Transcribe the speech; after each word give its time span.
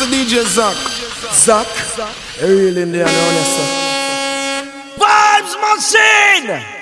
to 0.00 0.06
DJ 0.06 0.42
Zach. 0.46 0.76
Zach, 1.34 1.66
real 2.40 2.78
in 2.78 2.78
Indian, 2.78 3.06
honestly. 3.06 3.66
Vibes 4.96 5.54
Machine! 5.60 6.79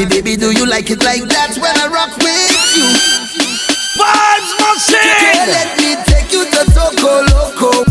me, 0.00 0.06
baby, 0.06 0.36
do 0.36 0.50
you 0.50 0.66
like 0.66 0.90
it 0.90 1.02
like 1.04 1.22
that 1.28 1.56
when 1.60 1.76
I 1.76 1.86
rock 1.88 2.16
with 2.16 2.26
you? 2.76 2.88
Vibes 4.00 4.52
machine. 4.56 4.96
Girl, 5.20 5.52
let 5.52 5.76
me 5.76 5.96
take 6.08 6.32
you 6.32 6.44
to 6.44 6.64
Toco 6.72 7.28
Loco. 7.28 7.89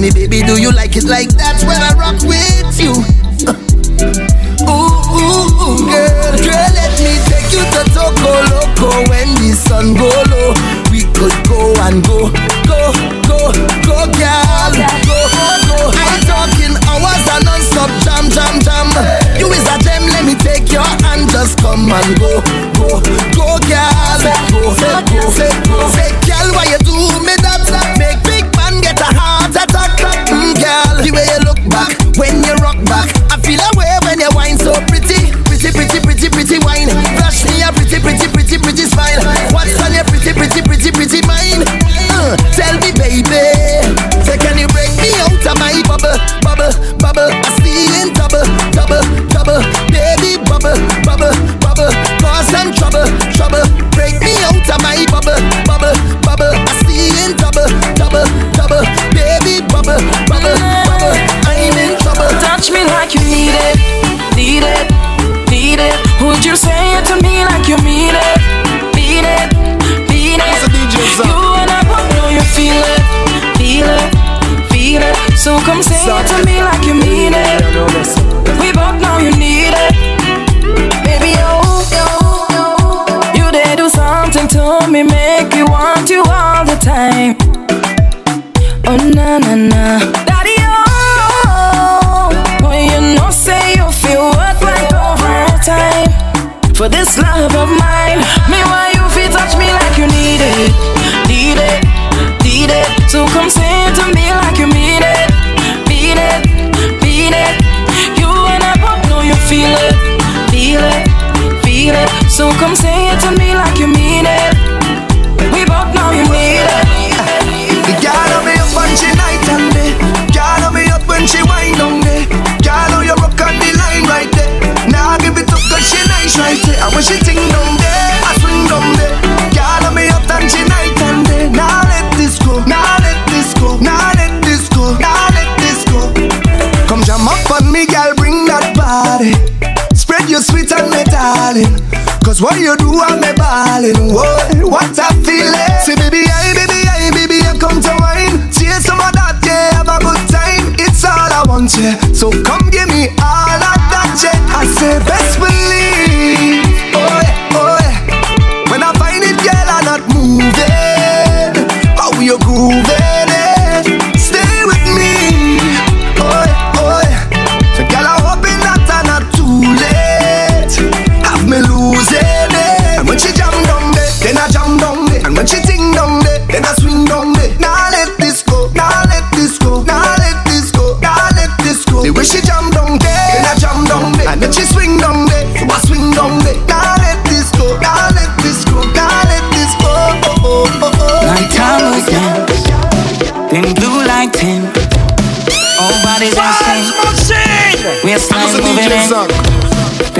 me, 0.00 0.10
baby, 0.10 0.42
do 0.42 0.60
you 0.60 0.72
like 0.72 0.96
it 0.96 1.04
like 1.04 1.28
that's 1.30 1.64
where 1.64 1.76
I 1.76 1.92
run? 1.94 2.09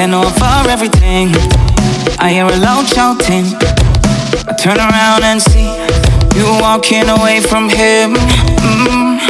Over 0.00 0.64
everything. 0.70 1.29
I 2.17 2.32
hear 2.32 2.47
a 2.47 2.56
loud 2.56 2.88
shouting. 2.88 3.44
I 4.49 4.56
turn 4.56 4.81
around 4.81 5.20
and 5.29 5.43
see 5.43 5.69
you 6.32 6.49
walking 6.56 7.05
away 7.05 7.44
from 7.44 7.69
him. 7.69 8.17
Mm. 8.17 9.20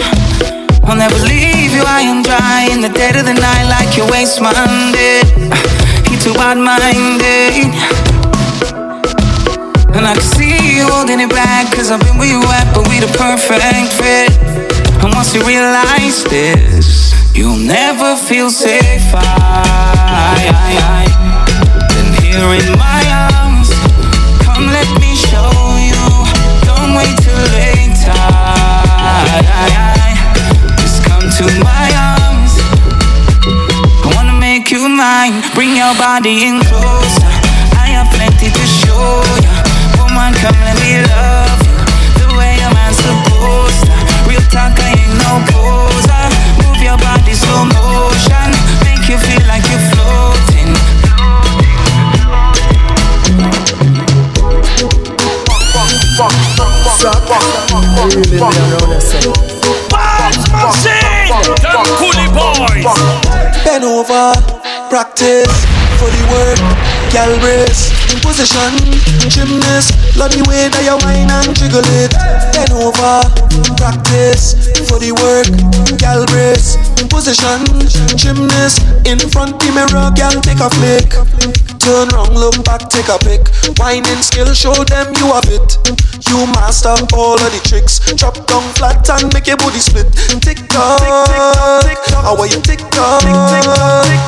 I'll 0.87 0.95
never 0.95 1.19
leave 1.27 1.75
you 1.75 1.83
I 1.83 2.07
and 2.07 2.23
dry 2.23 2.71
in 2.71 2.81
the 2.81 2.89
dead 2.89 3.17
of 3.19 3.27
the 3.27 3.35
night 3.35 3.67
like 3.67 3.97
your 3.99 4.07
waste 4.15 4.41
minded. 4.41 5.27
He 6.07 6.15
too 6.23 6.39
bad 6.39 6.55
minded. 6.55 7.75
And 9.91 10.07
I 10.07 10.15
can 10.15 10.23
see 10.23 10.79
you 10.79 10.87
holding 10.87 11.19
it 11.19 11.31
back, 11.31 11.67
cause 11.75 11.91
I've 11.91 11.99
been 11.99 12.17
where 12.17 12.31
you 12.31 12.39
at, 12.47 12.71
but 12.73 12.87
we 12.87 13.01
the 13.03 13.11
perfect 13.19 13.91
fit. 13.99 14.39
And 15.03 15.13
once 15.19 15.35
you 15.35 15.43
realize 15.43 16.23
this, 16.31 17.11
you'll 17.35 17.59
never 17.59 18.15
feel 18.15 18.51
safer. 18.51 20.00
Then 21.95 22.09
here 22.23 22.51
in 22.59 22.79
my 22.79 23.03
arms, 23.31 23.71
come 24.45 24.67
let 24.67 24.89
me 25.01 25.15
show 25.15 25.51
you. 25.79 26.05
Don't 26.67 26.95
wait. 26.97 27.17
Just 30.81 31.05
come 31.05 31.27
to 31.39 31.45
my 31.63 31.87
arms. 31.95 32.53
I 34.05 34.13
wanna 34.17 34.35
make 34.39 34.71
you 34.71 34.89
mine. 34.89 35.43
Bring 35.55 35.77
your 35.77 35.95
body 35.95 36.45
in 36.49 36.61
closer. 36.61 37.31
I 37.79 37.87
have 37.95 38.09
plenty 38.15 38.51
to 38.51 38.67
show. 38.67 39.23
Woman, 39.99 40.35
come 40.43 40.59
let 40.67 40.77
me 40.83 41.03
love 41.07 41.61
you. 41.67 41.77
The 42.19 42.27
way 42.37 42.59
a 42.67 42.69
man's 42.75 42.97
supposed 42.99 43.85
to. 43.87 43.93
Real 44.29 44.43
talk, 44.51 44.75
I 44.81 44.91
ain't 44.99 45.15
no 45.23 45.33
poser. 45.55 46.25
Move 46.63 46.83
your 46.83 46.99
body 46.99 47.35
slow 47.35 47.65
motion. 47.65 48.90
Make 49.11 49.19
you 49.19 49.27
feel 49.27 49.47
like 49.49 49.67
you're 49.67 49.87
floating. 49.91 50.71
Zach, 56.95 57.27
reeling 58.15 58.39
me 58.39 58.55
around 58.71 58.91
yourself. 58.95 59.35
Vibes 59.91 60.47
Machine! 60.55 61.27
Them 61.59 61.83
Coolie 61.99 62.31
Boys! 62.31 62.87
Bend 63.65 63.83
over, 63.83 64.31
practice 64.89 65.51
for 65.99 66.07
the 66.07 66.23
work, 66.31 66.63
gal 67.11 67.35
brace, 67.41 67.91
position, 68.23 68.71
gymnast, 69.27 69.91
love 70.17 70.31
the 70.31 70.47
way 70.47 70.71
that 70.71 70.87
you 70.87 70.95
whine 71.03 71.29
and 71.29 71.51
jiggle 71.59 71.83
it. 71.99 72.15
Bend 72.55 72.71
over, 72.79 73.27
practice 73.75 74.55
for 74.87 75.03
the 75.03 75.11
work, 75.19 75.51
gal 75.99 76.25
brace, 76.27 76.79
position, 77.09 77.65
gymnast, 78.17 78.83
in 79.07 79.19
front 79.31 79.59
the 79.61 79.71
mirror, 79.73 80.11
gal 80.15 80.41
take 80.41 80.61
a 80.61 80.71
flick. 80.71 81.70
Turn 81.91 82.07
round, 82.15 82.39
look 82.39 82.55
back, 82.65 82.89
take 82.89 83.09
a 83.09 83.19
pic. 83.19 83.51
Whining 83.75 84.23
skill, 84.23 84.55
show 84.55 84.71
them 84.87 85.11
you 85.19 85.27
have 85.35 85.51
it. 85.51 85.75
You 86.31 86.47
master 86.55 86.95
all 87.19 87.35
of 87.35 87.51
the 87.51 87.59
tricks. 87.67 87.99
Drop 88.15 88.39
down 88.47 88.63
flat 88.79 89.03
and 89.11 89.27
make 89.35 89.51
your 89.51 89.57
booty 89.59 89.83
split. 89.83 90.07
Tick 90.39 90.63
tock, 90.71 91.03
tick 91.83 91.99
how 92.15 92.39
are 92.39 92.47
you 92.47 92.63
tick 92.63 92.79
tock? 92.95 93.27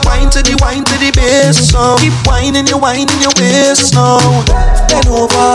Wine 0.03 0.27
to 0.35 0.43
the 0.43 0.59
wine 0.59 0.83
to 0.83 0.97
the 0.99 1.15
bass 1.15 1.71
now. 1.71 1.95
Keep 2.03 2.17
whining, 2.27 2.67
you 2.67 2.83
whining 2.83 3.21
your 3.23 3.31
waist 3.39 3.95
now. 3.95 4.19
Bend 4.91 5.07
over, 5.07 5.55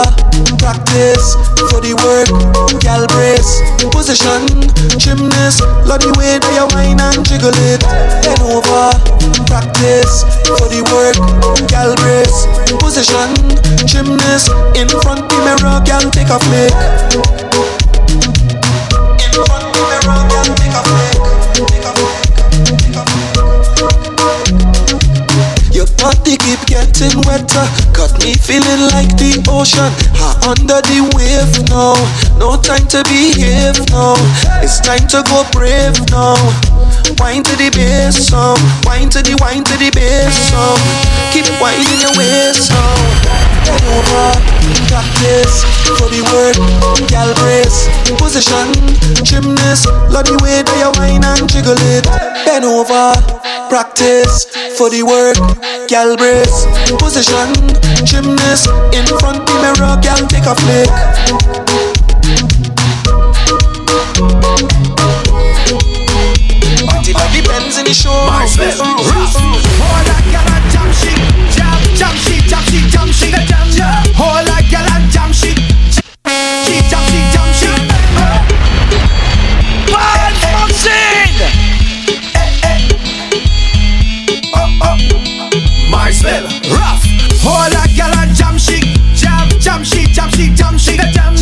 practice 0.56 1.36
for 1.68 1.84
the 1.84 1.92
work. 1.92 2.32
Gal 2.80 3.04
brace, 3.12 3.60
position, 3.92 4.48
gymnast. 4.96 5.60
Love 5.84 6.00
the 6.00 6.14
way 6.16 6.40
that 6.40 6.52
you 6.56 6.64
whine 6.72 7.02
and 7.02 7.20
jiggle 7.26 7.52
it. 7.52 7.84
Bend 8.24 8.40
over, 8.48 8.96
practice 9.44 10.24
for 10.46 10.70
the 10.72 10.80
work. 10.94 11.18
Gal 11.68 11.97
brace, 12.00 12.46
position, 12.78 13.30
gymnast. 13.86 14.50
In 14.76 14.88
front 15.02 15.28
the 15.28 15.36
mirror, 15.44 15.80
gal 15.84 16.02
take 16.10 16.30
a 16.30 16.38
flick. 16.38 16.72
In 19.22 19.32
front 19.46 19.66
the 19.74 19.82
mirror, 19.90 20.22
gal 20.30 20.48
take. 20.54 20.68
Take 20.68 20.76
a 20.76 20.82
flick. 20.86 21.18
Your 25.74 25.86
body 25.98 26.36
keep 26.42 26.60
getting 26.66 27.14
wetter, 27.22 27.66
got 27.94 28.12
me 28.24 28.34
feeling 28.34 28.82
like 28.90 29.14
the 29.16 29.38
ocean. 29.48 29.92
Ha, 30.18 30.50
under 30.50 30.80
the 30.82 31.00
wave 31.14 31.54
now, 31.70 31.94
no 32.38 32.56
time 32.60 32.86
to 32.88 33.04
behave 33.06 33.78
now. 33.90 34.16
It's 34.62 34.80
time 34.80 35.06
to 35.14 35.22
go 35.30 35.44
brave 35.52 35.94
now. 36.10 36.34
Wine 37.16 37.42
to 37.42 37.56
the 37.56 37.72
bass 37.72 38.28
song, 38.28 38.60
wine 38.84 39.08
to 39.08 39.24
the 39.24 39.32
wine 39.40 39.64
to 39.64 39.74
the 39.80 39.88
bass 39.96 40.36
song. 40.52 40.76
Keep 41.32 41.48
whining 41.56 42.04
your 42.04 42.12
waist 42.20 42.68
now. 42.68 43.48
Bend 43.64 43.84
over, 43.88 44.28
practice 44.92 45.64
for 45.96 46.12
the 46.12 46.20
work, 46.28 46.56
gal 47.08 47.32
brace, 47.40 47.88
position, 48.20 48.68
gymnast. 49.24 49.88
Love 50.12 50.28
the 50.28 50.36
way 50.44 50.60
that 50.60 50.76
you 50.76 50.92
whine 51.00 51.24
and 51.24 51.48
jiggle 51.48 51.80
it. 51.96 52.04
Bend 52.44 52.64
over, 52.64 53.16
practice 53.72 54.44
for 54.76 54.90
the 54.90 55.02
work, 55.02 55.40
gal 55.88 56.16
brace, 56.16 56.68
position, 57.00 57.48
gymnast. 58.04 58.68
In 58.92 59.08
front 59.16 59.48
the 59.48 59.54
mirror, 59.64 59.96
gal 60.04 60.20
take 60.28 60.44
a 60.44 60.54
flick. 60.54 61.77
Until 66.94 67.16
it 67.16 67.32
depends 67.32 67.78
in 67.78 67.84
the 67.84 67.94
show. 67.94 68.10
All 68.10 68.40
that 70.08 70.24
gal 70.32 70.48
and 70.48 70.66
jam 70.72 70.88
shit, 70.92 71.18
jam, 71.52 71.78
jam 71.94 72.14
shit, 72.16 72.42
jam 72.48 72.62
shit, 72.68 72.86
jam 72.90 73.08
shit, 73.12 73.34
jam, 73.48 73.66
jam. 73.70 74.02
All 74.20 74.44
that 74.44 74.64
gal 74.70 74.86
and 74.96 75.10
jam 75.10 75.32
shit, 75.32 75.58
shit, 76.64 76.84
jam 76.88 77.04
shit, 77.08 77.26
jam 77.32 77.48
Machine! 80.68 81.42
Oh, 84.54 84.78
oh. 84.82 85.90
Marcel, 85.90 86.44
rough. 86.70 87.04
All 87.44 87.68
that 87.70 87.90
gal 87.96 88.14
and 88.18 88.34
jam 88.34 88.56
shit, 88.58 88.84
jam, 89.14 89.48
jam 89.58 89.82
shit, 89.82 90.08
jam 90.10 90.30
shit, 90.30 90.54
jam 90.54 90.78
shit, 90.78 91.00
jam. 91.12 91.34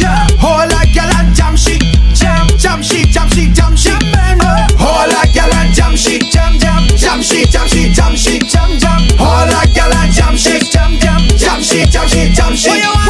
All 0.43 0.67
that 0.67 0.89
gal 0.95 1.11
and 1.21 1.35
jam 1.35 1.57
shit, 1.57 1.83
jam, 2.15 2.47
jam 2.57 2.83
shit, 2.83 3.09
jam 3.09 3.29
shit, 3.29 3.53
jam 3.53 3.77
shit. 3.77 3.96
And 10.45 10.71
jam 10.71 10.99
jam, 10.99 11.29
jam, 11.39 11.63
shit, 11.63 11.91
jam 11.91 12.07
shit, 12.07 12.33
jam 12.33 12.55
shit. 12.55 13.06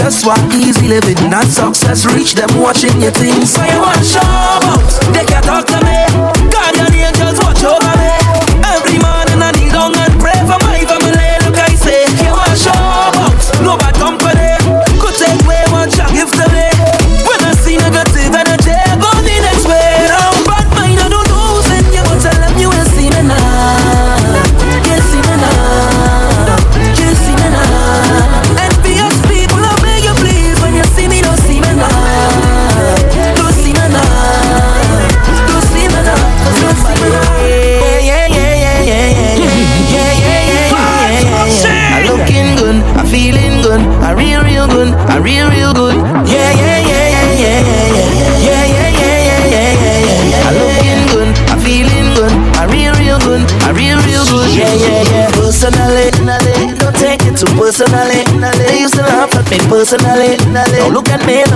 Just 0.00 0.26
want 0.26 0.54
easy 0.54 0.88
living, 0.88 1.28
not 1.28 1.44
success. 1.44 2.06
Reach 2.06 2.32
them 2.32 2.48
watching 2.58 3.00
your 3.02 3.12
things. 3.12 3.52
So 3.52 3.62
you 3.62 3.80
want 3.80 4.02
show 4.04 4.89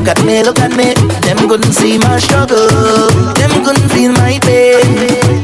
Look 0.05 0.19
at 0.19 0.27
me, 0.27 0.43
look 0.45 0.61
at 0.61 0.77
me. 0.77 0.93
Them 1.25 1.49
couldn't 1.49 1.73
see 1.73 1.97
my 1.97 2.21
struggle. 2.21 2.69
Them 3.40 3.64
couldn't 3.64 3.88
feel 3.88 4.12
my 4.12 4.37
pain. 4.45 4.85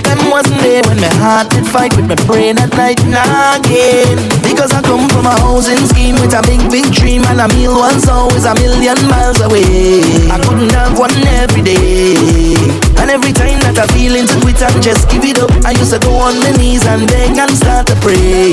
Them 0.05 0.20
wasn't 0.29 0.61
there 0.61 0.85
when 0.85 1.01
my 1.01 1.09
heart 1.16 1.49
did 1.49 1.64
fight 1.64 1.96
with 1.96 2.05
my 2.05 2.20
brain 2.29 2.61
at 2.61 2.68
night 2.77 3.01
and 3.01 3.16
again. 3.16 4.20
Because 4.44 4.68
I 4.77 4.85
come 4.85 5.09
from 5.09 5.25
a 5.25 5.33
housing 5.40 5.81
scheme 5.88 6.20
with 6.20 6.37
a 6.37 6.44
big, 6.44 6.61
big 6.68 6.92
dream 6.92 7.25
and 7.33 7.40
a 7.40 7.49
meal 7.57 7.73
once 7.73 8.05
always 8.05 8.44
a 8.44 8.53
million 8.61 9.01
miles 9.09 9.40
away. 9.40 10.05
I 10.29 10.37
couldn't 10.44 10.77
have 10.77 10.92
one 10.92 11.16
every 11.40 11.64
day. 11.64 12.53
And 13.01 13.09
every 13.09 13.33
time 13.33 13.64
that 13.64 13.81
I 13.81 13.88
feel 13.96 14.12
into 14.12 14.44
it 14.44 14.61
and 14.61 14.77
just 14.85 15.09
give 15.09 15.25
it 15.25 15.40
up, 15.40 15.49
I 15.64 15.73
used 15.73 15.96
to 15.96 16.01
go 16.05 16.20
on 16.20 16.37
my 16.37 16.53
knees 16.61 16.85
and 16.85 17.09
beg 17.09 17.33
and 17.33 17.57
start 17.57 17.88
to 17.88 17.96
pray. 18.05 18.53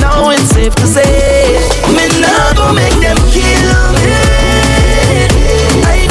Now 0.00 0.32
it's 0.32 0.48
safe 0.56 0.72
to 0.80 0.86
say, 0.88 1.60
me 1.92 2.08
now 2.24 2.56
go 2.56 2.72
make 2.72 2.96
them 3.04 3.20
kill 3.28 3.76
me 4.00 4.15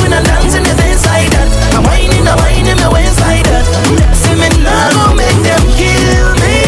when 0.05 0.13
I 0.13 0.21
dance 0.21 0.53
in 0.53 0.61
dance 0.61 1.01
like 1.09 1.29
that. 1.33 1.49
I'm 1.73 1.81
whining, 1.81 2.29
I'm 2.29 2.37
whining, 2.37 2.77
my 2.77 2.93
waist 2.93 3.17
like 3.25 3.41
that. 3.49 3.65
See 4.13 4.37
me 4.37 4.45
now, 4.61 4.93
go 4.93 5.17
make 5.17 5.33
them 5.41 5.63
kill 5.73 6.29
me. 6.45 6.61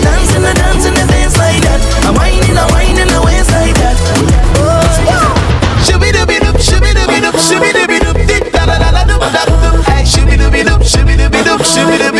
Dancing, 0.00 0.48
I'm 0.48 0.56
dancing 0.56 0.96
the 0.96 1.04
dance 1.04 1.36
like 1.36 1.60
that. 1.68 1.80
I'm 2.08 2.16
whining, 2.16 2.56
I'm 2.56 2.68
whining, 2.72 3.08
my 3.12 3.20
waist 3.20 3.52
like 3.52 3.76
that. 3.84 3.96
Oh, 4.64 4.80
yeah. 5.04 5.28
Shibby 5.84 6.08
dooby 6.16 6.40
doop, 6.40 6.56
shibby 6.56 6.96
dooby 6.96 7.20
doop, 7.20 7.36
shibby 7.36 7.70
dooby 7.76 8.00
doop, 8.00 8.16
dick 8.24 8.48
da 8.48 8.64
da 8.64 8.80
da 8.80 8.88
da 8.88 9.02
doop 9.04 9.20
da 9.28 9.44
doop. 9.44 9.84
Hey, 9.84 10.08
shibby 10.08 10.40
dooby 10.40 10.64
doop, 10.64 10.80
shibby 10.80 11.20
dooby 11.20 11.44
doop, 11.44 11.60
shibby 11.60 12.00
doop. 12.00 12.13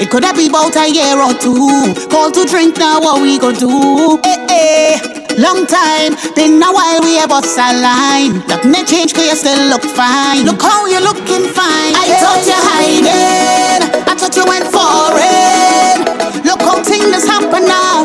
It 0.00 0.10
could 0.10 0.24
have 0.24 0.36
be 0.36 0.48
about 0.48 0.76
a 0.76 0.88
year 0.88 1.18
or 1.20 1.32
two. 1.34 1.94
Call 2.10 2.30
to 2.30 2.44
drink 2.44 2.76
now, 2.76 3.00
what 3.00 3.22
we 3.22 3.38
go 3.38 3.52
do? 3.52 4.20
Hey, 4.24 4.46
hey. 4.48 5.20
Long 5.38 5.64
time, 5.64 6.18
been 6.34 6.60
a 6.60 6.68
while 6.72 7.00
we 7.00 7.16
have 7.16 7.32
us 7.32 7.56
line. 7.56 8.44
Nothing 8.44 8.74
had 8.74 8.86
changed, 8.86 9.14
cause 9.14 9.24
you 9.24 9.36
still 9.36 9.62
look 9.70 9.84
fine. 9.84 10.44
Look 10.44 10.60
how 10.60 10.86
you're 10.86 11.00
looking 11.00 11.48
fine. 11.48 11.94
I 11.96 12.12
yeah, 12.12 12.20
thought 12.20 12.42
you 12.44 12.58
hiding, 12.58 13.82
I 14.04 14.12
thought 14.18 14.34
you 14.36 14.44
went 14.44 14.66
foreign. 14.68 16.44
Look 16.44 16.60
how 16.60 16.82
things 16.82 17.08
just 17.14 17.28
happen 17.28 17.64
now. 17.64 18.04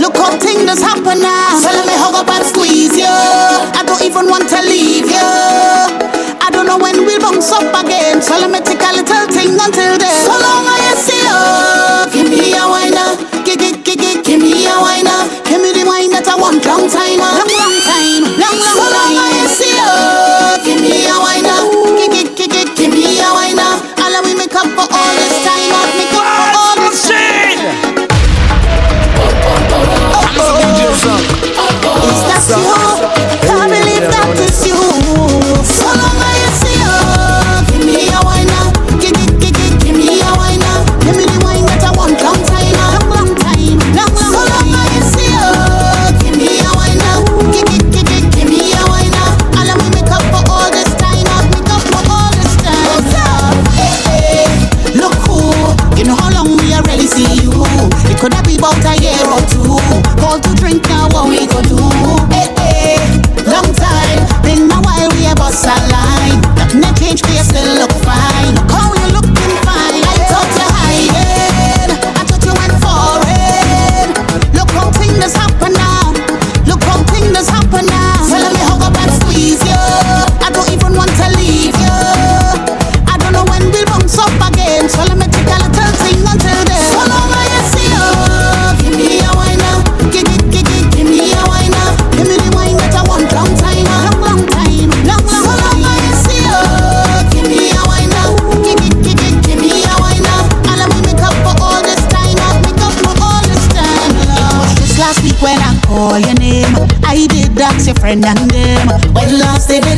Look 0.00 0.16
how 0.16 0.32
things 0.40 0.64
just 0.64 0.82
happen 0.82 1.20
now. 1.20 1.60
So 1.60 1.68
let 1.70 1.86
me 1.86 1.94
hug 1.94 2.16
up 2.16 2.30
and 2.30 2.44
squeeze 2.46 2.96
you. 2.96 3.06
I 3.06 3.84
don't 3.84 4.02
even 4.02 4.26
want 4.32 4.48
to 4.48 4.58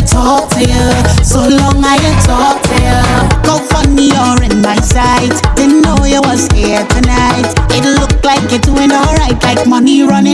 talk 0.07 0.51
to 0.55 0.61
you. 0.61 0.87
So 1.25 1.41
long 1.41 1.83
I 1.85 1.97
ain't 1.99 2.21
talk 2.25 2.61
to 2.63 2.77
you. 2.79 3.01
Go 3.45 3.59
find 3.71 3.95
me, 3.95 4.13
you're 4.13 4.43
in 4.45 4.61
my 4.61 4.77
sight. 4.81 5.33
Didn't 5.57 5.83
know 5.83 6.05
you 6.05 6.21
was 6.23 6.47
here 6.53 6.85
tonight. 6.89 7.49
It 7.75 7.85
looked 7.85 8.25
like 8.25 8.43
you're 8.51 8.61
doing 8.61 8.93
alright, 8.93 9.37
like 9.43 9.67
money 9.67 10.03
running 10.03 10.34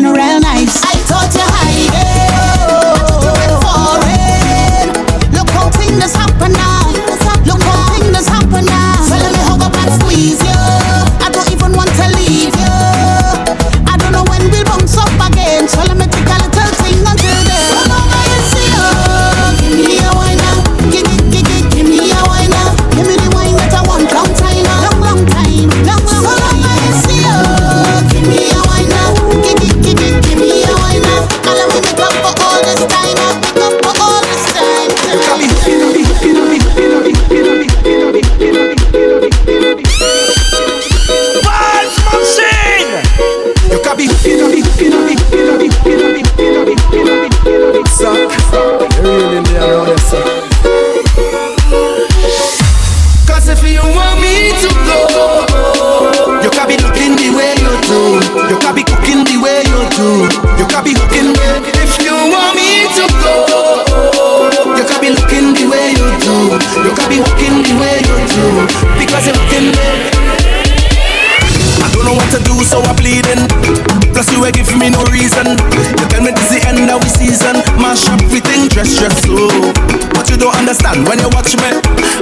understand 80.81 81.07
when 81.09 81.19
you 81.19 81.29
watch 81.33 81.57
me. 81.57 81.69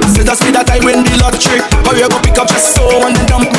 I 0.03 0.07
say 0.13 0.23
that's 0.23 0.43
me 0.43 0.51
that 0.51 0.69
I 0.69 0.79
win 0.83 1.03
the 1.03 1.15
lottery. 1.23 1.59
How 1.85 1.95
you 1.95 2.09
go 2.09 2.19
pick 2.21 2.37
up 2.37 2.47
just 2.47 2.75
so 2.75 2.83
and 3.07 3.15
dump 3.27 3.51
me? 3.55 3.58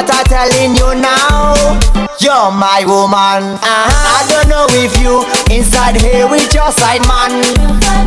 But 0.00 0.14
I'm 0.16 0.24
telling 0.24 0.72
you 0.76 0.94
now, 0.96 1.52
you're 2.20 2.50
my 2.50 2.84
woman. 2.88 3.60
Uh-huh. 3.60 4.16
I 4.16 4.24
don't 4.32 4.48
know 4.48 4.64
if 4.80 4.96
you 4.96 5.20
inside 5.52 6.00
here 6.00 6.24
with 6.26 6.54
your 6.54 6.72
side 6.72 7.04
man, 7.04 7.44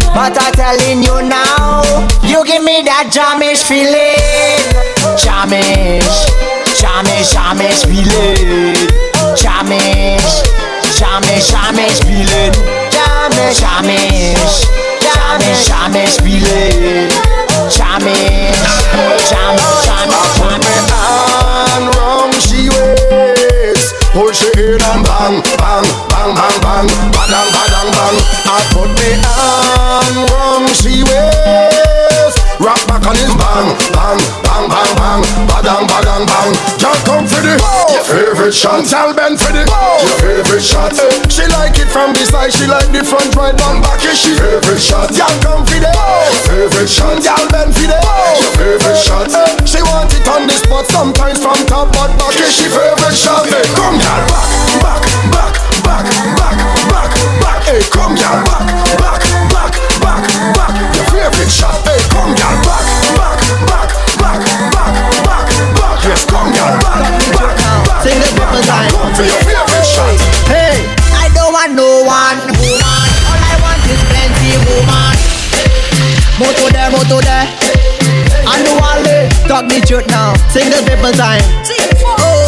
but 0.10 0.34
I'm 0.34 0.54
telling 0.58 1.04
you 1.06 1.22
now, 1.22 1.86
you 2.26 2.42
give 2.46 2.64
me 2.64 2.82
that 2.90 3.14
Jamish 3.14 3.62
feeling. 3.70 4.18
Jamish, 5.22 6.34
Jamish, 6.82 7.30
Jamish 7.30 7.86
feeling. 7.86 8.74
Jamish, 9.38 10.42
Jamish, 10.98 11.54
Jamish 11.54 12.02
feeling. 12.02 12.54
Jamish, 12.90 13.62
Jamish, 13.62 14.66
Jamish, 14.98 15.70
Jamish 15.70 16.18
feeling. 16.26 17.14
Jamish, 17.70 18.58
Jamish, 19.30 19.78
Jamish, 20.10 20.63
In 24.64 24.70
and 24.70 24.80
bang, 24.80 25.44
bang, 25.60 25.84
bang, 26.08 26.32
bang, 26.40 26.58
bang 26.64 26.88
Badang, 27.12 27.50
badang, 27.52 27.90
bang. 27.92 28.18
I 28.48 28.64
put 28.72 28.90
me 28.96 29.12
on 29.36 30.14
wrong 30.32 30.68
she 30.72 31.04
waist 31.04 31.73
Rock 32.94 33.02
back 33.02 33.10
on 33.10 33.18
his 33.18 33.34
bang, 33.42 33.74
bang, 33.90 34.22
bang, 34.46 34.66
bang, 34.70 34.92
bang. 34.94 35.22
Badang, 35.50 35.84
badang, 35.90 36.24
bang. 36.30 36.54
Just 36.78 37.02
come 37.10 37.26
for 37.26 37.42
the 37.42 37.58
Your 37.90 38.06
favorite 38.06 38.54
shot. 38.54 38.86
Tell 38.86 39.10
Ben 39.18 39.34
for 39.34 39.50
the 39.50 39.66
Your 39.66 40.18
favorite 40.22 40.62
shot. 40.62 40.94
She 41.26 41.42
like 41.58 41.74
it 41.82 41.90
from 41.90 42.14
the 42.14 42.22
side 42.22 42.54
She 42.54 42.70
like 42.70 42.86
the 42.94 43.02
front 43.02 43.34
right 43.34 43.58
down 43.58 43.82
back 43.82 44.06
Is 44.06 44.22
she 44.22 44.38
favorite 44.38 44.78
shot. 44.78 45.10
Y'all 45.18 45.34
come 45.42 45.66
for 45.66 45.82
the 45.82 45.90
Favorite 46.46 46.86
shot. 46.86 47.18
Y'all 47.26 47.42
Ben 47.50 47.74
for 47.74 47.82
the 47.82 47.98
Your 47.98 48.54
favorite 48.62 49.02
shot. 49.02 49.34
She 49.66 49.82
want 49.82 50.14
it 50.14 50.28
on 50.30 50.46
the 50.46 50.54
spot 50.54 50.86
Sometimes 50.86 51.42
from 51.42 51.58
top 51.66 51.90
but 51.98 52.14
back 52.22 52.38
Is 52.38 52.54
she 52.54 52.70
favorite 52.70 53.18
shot. 53.18 53.50
Hey, 53.50 53.66
come 53.74 53.98
y'all. 53.98 54.22
Back, 54.86 55.02
back, 55.34 55.56
back, 55.82 56.06
back, 56.06 56.06
back, 56.38 56.58
back, 56.94 57.10
back. 57.42 57.62
Hey, 57.66 57.82
come 57.90 58.14
y'all. 58.22 58.38
Back, 58.46 58.70
back, 59.02 59.22
back, 59.50 59.74
back, 60.14 60.26
back 60.54 60.96
Your 60.96 61.06
favorite 61.10 61.50
shot 61.50 61.82
Hey, 61.88 62.02
come 62.14 62.34
back, 62.38 62.58
back, 62.66 63.40
back, 63.66 63.90
back, 64.22 64.40
back, 64.74 64.94
back, 65.26 65.48
back 65.74 65.98
Yes, 66.04 66.26
come 66.30 66.52
back, 66.54 66.82
back, 66.82 67.02
back 67.34 68.04
Sing 68.04 68.20
the. 68.20 68.30
Come 68.44 69.14
for 69.16 69.26
your 69.26 69.42
favorite 69.48 69.88
shot 69.88 70.14
Hey, 70.52 70.76
I 71.18 71.32
don't 71.34 71.54
want 71.54 71.74
no 71.74 72.04
one 72.04 72.40
woman. 72.60 73.10
All 73.26 73.40
I 73.40 73.56
want 73.64 73.82
is 73.88 74.02
plenty 74.12 74.54
woman. 74.68 75.16
Moto 76.38 76.68
there, 76.70 76.92
moto 76.92 77.24
there. 77.24 77.48
I 78.46 78.60
know 78.62 78.76
Wale, 78.78 79.30
talk 79.48 79.66
the 79.72 79.80
truth 79.88 80.06
now. 80.08 80.36
Sing 80.52 80.70
the 80.70 80.84
people 80.84 81.14
time. 81.16 81.42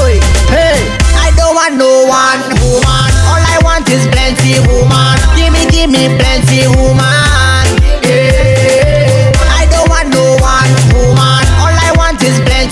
Oi, 0.03 0.19
hey, 0.51 0.75
I 1.15 1.31
don't 1.39 1.55
want 1.55 1.79
no 1.79 2.05
one 2.05 2.41
woman. 2.59 3.09
All 3.25 3.41
I 3.41 3.57
want 3.63 3.87
is 3.89 4.05
plenty 4.11 4.59
woman. 4.67 5.15
Give 5.39 5.53
me, 5.53 5.63
give 5.71 5.89
me 5.89 6.11
plenty 6.19 6.67
woman. 6.75 7.34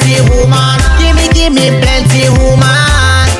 Plenty 0.04 0.20
woman. 0.36 0.80
Give 1.00 1.16
me, 1.16 1.26
give 1.32 1.54
me 1.56 1.72
plenty 1.80 2.28
woman. 2.28 3.32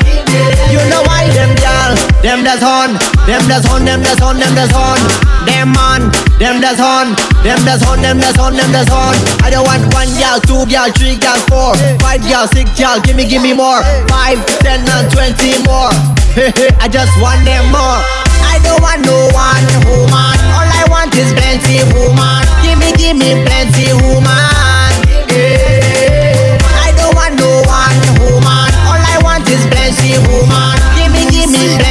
You 0.72 0.80
know 0.88 1.04
why 1.04 1.28
them 1.30 1.52
girl, 1.60 1.92
them 2.24 2.40
that's 2.42 2.64
on, 2.64 2.96
them 3.28 3.44
that's 3.46 3.68
on, 3.68 3.84
them 3.84 4.00
that's 4.00 4.20
on, 4.20 4.40
them 4.40 4.54
that's 4.56 4.72
on, 4.74 4.98
them 5.46 5.70
man, 5.70 6.10
them 6.40 6.58
that's 6.58 6.80
on, 6.80 7.14
them 7.44 7.60
that's 7.62 7.84
on, 7.86 8.00
them 8.02 8.18
that's 8.18 8.38
on, 8.40 8.56
them 8.56 8.72
that's 8.72 8.90
on. 8.90 9.14
I 9.44 9.50
don't 9.52 9.64
want 9.68 9.84
one 9.94 10.08
girl, 10.18 10.40
two 10.40 10.64
girl, 10.66 10.88
three 10.96 11.20
girl, 11.20 11.38
four, 11.46 11.76
five 12.00 12.24
girl, 12.26 12.48
six 12.48 12.66
girl. 12.74 12.98
Give 13.04 13.14
me, 13.14 13.28
give 13.28 13.42
me 13.42 13.52
more, 13.52 13.84
five, 14.08 14.40
ten, 14.64 14.82
and 14.82 15.06
twenty 15.12 15.60
more. 15.68 15.92
I 16.82 16.88
just 16.90 17.14
want 17.22 17.44
them 17.46 17.70
more. 17.70 18.00
I 18.42 18.58
don't 18.64 18.80
want 18.82 19.04
no 19.06 19.14
one 19.30 19.68
woman. 19.86 20.38
All 20.50 20.66
I 20.66 20.82
want 20.90 21.14
is 21.14 21.30
plenty 21.36 21.78
woman. 21.94 22.42
Give 22.64 22.78
me, 22.80 22.90
give 22.98 23.14
me 23.14 23.38
plenty 23.46 23.92
woman. 24.02 24.53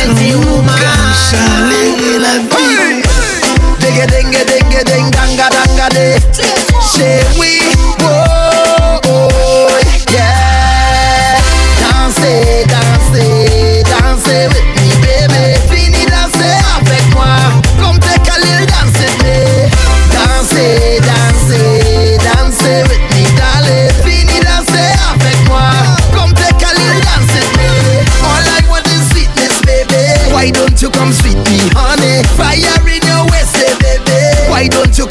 Plenty 0.03 0.35
woman. 0.35 0.73
Danga 5.11 5.47
danga 5.49 5.89
de. 5.89 6.19
Say 6.81 7.23
we, 7.39 7.59
whoa, 7.99 8.22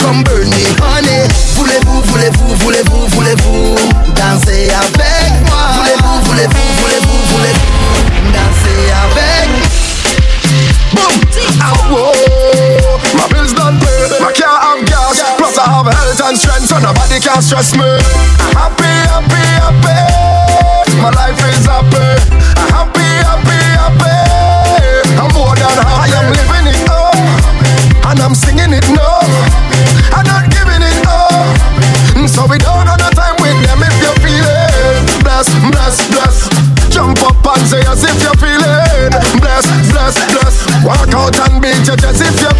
Come 0.02 0.24
burn 0.24 0.50
me, 0.50 0.66
Honey 0.82 1.28
Voulez-vous, 1.54 2.02
voulez-vous, 2.10 2.54
voulez-vous, 2.56 3.06
voulez-vous 3.14 3.76
Danser 4.16 4.68
avec 4.74 5.30
moi? 5.46 5.78
Voulez-vous, 5.78 6.20
voulez-vous, 6.26 6.66
voulez-vous, 6.80 7.18
voulez-vous 7.30 8.32
Danser 8.34 8.82
avec 9.04 9.46
Boom 10.92 11.14
oh, 11.62 11.94
oh. 11.94 12.98
My 13.14 13.28
bills 13.28 13.54
done 13.54 13.78
paid 13.78 14.10
My 14.20 14.32
car 14.32 14.58
have 14.60 14.84
gas. 14.86 15.22
Plus 15.38 15.56
I 15.56 15.70
have 15.70 15.86
health 15.86 16.20
and 16.26 16.36
strength 16.36 16.66
So 16.66 16.78
nobody 16.80 17.20
can 17.20 17.40
stress 17.40 17.76
me. 17.76 17.86
I 17.86 18.58
happy, 18.58 18.90
happy, 19.06 19.44
happy. 19.62 20.98
My 20.98 21.10
life 21.14 21.38
is 21.46 21.64
happy. 21.64 22.10
I 22.58 22.66
happy, 22.74 23.06
happy, 23.22 23.60
happy. 23.78 24.18
I'm 25.14 25.30
more 25.32 25.54
than 25.54 25.78
happy. 25.78 26.10
I 26.10 26.18
am 26.18 26.26
living 26.34 26.74
it 26.74 26.90
up. 26.90 27.14
And 28.10 28.20
I'm 28.20 28.34
singing 28.34 28.72
it 28.72 28.88
now. 28.90 29.51
So 32.32 32.46
we 32.48 32.56
don't 32.56 32.88
run 32.88 32.88
out 32.88 33.12
time 33.12 33.36
with 33.44 33.60
them 33.60 33.82
if 33.84 33.92
you're 34.00 34.16
feeling 34.24 35.04
Bless, 35.20 35.52
bless, 35.68 36.00
bless. 36.08 36.48
Jump 36.88 37.20
up 37.28 37.36
and 37.44 37.68
say 37.68 37.84
as 37.84 38.02
if 38.04 38.22
you're 38.24 38.32
feeling 38.40 39.12
Bless, 39.36 39.68
bless, 39.92 40.16
bless. 40.32 40.56
Walk 40.82 41.12
out 41.12 41.38
and 41.50 41.60
beat 41.60 41.86
your 41.86 41.96
chest 41.96 42.22
if 42.22 42.40
you're. 42.40 42.51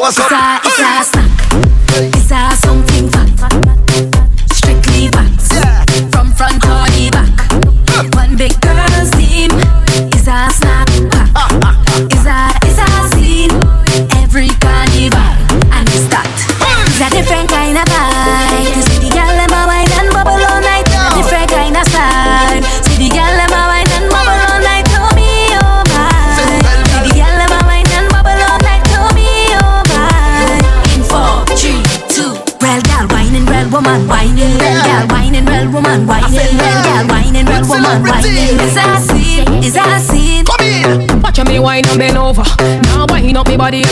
what's 0.00 0.18
up? 0.18 0.69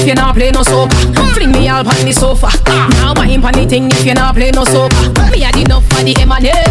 you 0.08 0.14
not 0.14 0.34
play 0.34 0.50
no 0.50 0.62
soap. 0.62 0.90
Fling 1.34 1.52
me 1.52 1.68
all 1.68 1.86
on 1.86 2.04
the 2.04 2.12
sofa. 2.12 2.48
Now 2.66 3.12
wine 3.14 3.44
on 3.44 3.52
the 3.52 3.66
thing 3.66 3.90
if 3.90 4.06
you 4.06 4.14
not 4.14 4.34
play 4.34 4.50
no 4.50 4.64
soap. 4.64 4.92
Me 5.30 5.40
had 5.40 5.56
enough 5.56 5.84
for 5.88 6.02
the 6.02 6.16
M&A. 6.16 6.67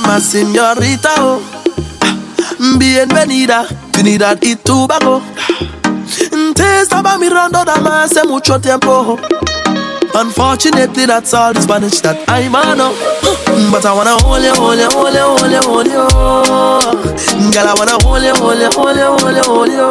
My 0.00 0.20
señorita, 0.20 1.10
oh. 1.18 1.40
Bienvenida, 2.78 3.66
Trinidad 3.90 4.38
y 4.40 4.56
Tobago. 4.56 5.22
Te 6.54 6.80
estaba 6.80 7.18
mirando 7.18 7.64
dama 7.64 8.04
hace 8.04 8.24
mucho 8.24 8.60
tiempo. 8.60 9.18
Unfortunately, 10.14 11.06
that's 11.06 11.32
all 11.32 11.54
the 11.54 11.60
Spanish 11.62 12.00
that 12.02 12.18
I 12.28 12.46
know. 12.48 12.94
But 13.70 13.84
I 13.86 13.92
wanna 13.94 14.16
hold 14.18 14.42
you, 14.42 14.52
hold 14.54 14.78
you, 14.78 14.90
hold 14.90 15.14
you, 15.14 15.22
hold 15.22 15.50
you, 15.50 15.60
hold 15.62 15.86
you. 15.86 17.50
Girl, 17.50 17.68
I 17.68 17.74
wanna 17.74 17.96
hold 18.04 18.22
you, 18.22 18.34
hold 18.34 18.58
you, 18.58 18.70
hold 18.70 18.96
you, 18.96 19.04
hold 19.04 19.36
you, 19.36 19.42
hold 19.42 19.68
you. 19.68 19.88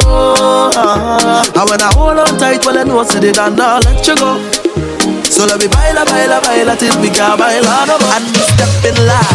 I 1.54 1.64
wanna 1.68 1.88
hold 1.94 2.18
on 2.18 2.38
tight 2.38 2.64
while 2.64 2.78
I 2.78 2.84
know 2.84 3.02
say 3.02 3.20
they 3.20 3.32
done 3.32 3.56
not 3.56 3.84
let 3.84 4.06
you 4.06 4.14
go. 4.16 4.61
So 5.42 5.48
let 5.48 5.58
me 5.58 5.66
baila, 5.66 6.04
baila, 6.06 6.38
baila 6.40 6.76
till 6.78 6.94
we 7.02 7.10
can 7.10 7.34
baila 7.36 7.82
no 7.90 7.98
more. 7.98 8.14
And 8.14 8.30
we 8.30 8.38
step 8.46 8.70
in 8.86 8.94
line. 8.94 9.26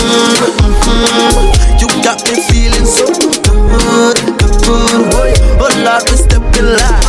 Mm-hmm. 0.00 1.76
You 1.76 1.88
got 2.00 2.24
me 2.24 2.40
feeling 2.48 2.88
so 2.88 3.04
good, 3.04 4.16
good. 4.64 5.36
Oh 5.60 5.68
Lord, 5.84 6.08
we 6.08 6.16
step 6.16 6.40
in 6.56 6.72
line. 6.72 7.04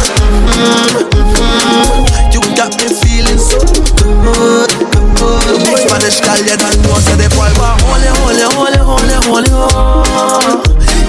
Mm-hmm. 0.59 2.35
You 2.35 2.43
got 2.59 2.75
me 2.83 2.91
feeling 2.91 3.39
so 3.39 3.63
good, 3.95 4.67
good. 4.75 5.47
Spanish 5.79 6.19
girl, 6.19 6.35
you 6.43 6.59
don't 6.59 6.75
know, 6.83 6.99
the 7.15 7.31
boy 7.39 7.47
want 7.55 7.79
holy, 7.87 8.11
holy, 8.27 8.43
holy, 8.59 8.75
holy, 8.83 9.15
holy, 9.23 9.55
oh. 9.55 10.59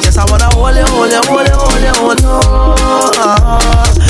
Yes, 0.07 0.15
I 0.19 0.25
wanna 0.31 0.47
holy, 0.55 0.87
holy, 0.87 1.19
holy, 1.27 1.51
holy, 1.51 1.91
holy, 1.99 2.23
oh. 2.31 4.04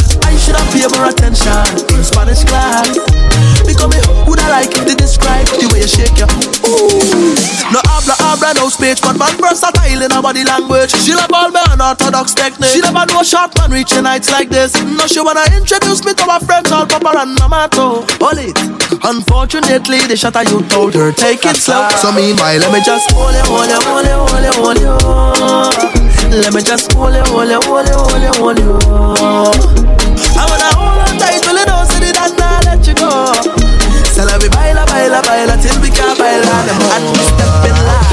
I 0.54 0.56
should 0.56 0.66
have 0.66 0.90
paid 0.90 0.98
more 0.98 1.08
attention 1.08 1.96
in 1.96 2.04
Spanish 2.04 2.44
class. 2.44 3.53
Because 3.74 3.90
me 3.90 3.98
would 4.30 4.38
I 4.38 4.62
like 4.62 4.70
to 4.70 4.94
describe 4.94 5.46
the 5.58 5.66
way 5.74 5.82
you 5.82 5.90
shake 5.90 6.14
your 6.14 6.30
ooh. 6.70 7.34
No 7.74 7.82
habla, 7.90 8.14
habla, 8.22 8.54
no 8.54 8.70
speech, 8.70 9.02
but 9.02 9.18
man 9.18 9.34
versatile 9.42 10.02
in 10.02 10.10
her 10.10 10.22
body 10.22 10.44
language. 10.44 10.94
She 11.02 11.14
love 11.14 11.30
all 11.34 11.50
me 11.50 11.60
unorthodox 11.74 12.34
technique. 12.34 12.70
She 12.70 12.80
never 12.80 13.04
know 13.10 13.22
short 13.22 13.50
man 13.58 13.70
reaching 13.74 14.04
heights 14.04 14.30
like 14.30 14.48
this. 14.48 14.78
No, 14.78 15.06
she 15.10 15.20
wanna 15.20 15.42
introduce 15.50 16.04
me 16.04 16.14
to 16.14 16.24
her 16.24 16.40
friends, 16.40 16.70
all 16.70 16.86
Papa 16.86 17.26
and 17.26 17.34
Mama 17.42 17.68
too. 17.70 18.06
Hold 18.22 18.38
it. 18.38 18.54
Unfortunately, 19.02 20.06
the 20.06 20.16
shot 20.16 20.38
you 20.46 20.62
told 20.70 20.94
her 20.94 21.10
take 21.10 21.44
it 21.44 21.56
slow. 21.56 21.88
So 21.98 22.12
meanwhile, 22.12 22.58
let 22.62 22.70
me 22.70 22.80
just 22.84 23.10
hold 23.10 23.34
it, 23.34 23.44
hold 23.44 23.66
it, 23.66 23.82
hold 23.82 24.06
it, 24.06 24.14
hold 24.14 24.44
it, 24.44 24.54
hold 24.54 24.78
it. 24.78 26.44
Let 26.46 26.54
me 26.54 26.62
just 26.62 26.92
hold 26.94 27.14
it, 27.14 27.26
hold 27.26 27.50
it, 27.50 27.62
hold 27.64 27.86
it, 27.86 27.94
hold 27.94 28.22
it, 28.22 28.34
hold 28.38 28.58
it. 28.58 29.84
I 30.36 30.46
wanna 30.46 30.70
hold 30.78 30.98
on 31.02 31.18
tight 31.18 31.42
till 31.42 31.58
you 31.58 31.66
don't 31.66 31.86
see 31.90 32.06
it 32.06 32.16
and 32.16 32.38
not 32.38 32.64
let 32.64 32.86
you 32.86 32.94
go. 32.94 33.63
Me 34.44 34.50
baila, 34.50 34.84
baila, 34.84 35.22
baila 35.22 35.56
till 35.56 35.80
we 35.80 35.88
can't 35.88 36.18
baila 36.18 36.66
no 36.66 36.74
more. 36.76 36.92
And 36.96 37.16
we 37.16 37.24
step 37.32 37.64
in 37.64 37.76
line. 37.88 38.12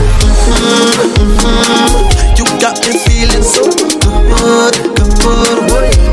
Mm-hmm. 1.03 1.91
You 2.37 2.45
got 2.63 2.79
me 2.87 2.95
feeling 3.03 3.43
so 3.43 3.67
good, 3.67 4.75
good. 5.19 5.59